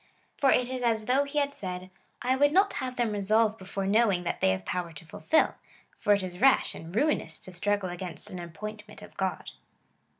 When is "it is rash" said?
6.13-6.73